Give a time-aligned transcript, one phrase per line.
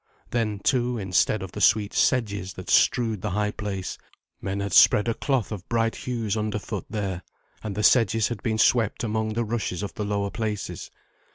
[0.31, 3.99] Then, too, instead of the sweet sedges that strewed the high place,
[4.41, 7.21] men had spread a cloth of bright hues underfoot there,
[7.61, 10.89] and the sedges had been swept among the rushes of the lower places.